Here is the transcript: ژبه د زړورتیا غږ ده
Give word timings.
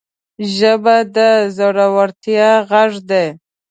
ژبه 0.55 0.97
د 1.15 1.17
زړورتیا 1.57 2.49
غږ 2.69 2.91
ده 3.09 3.23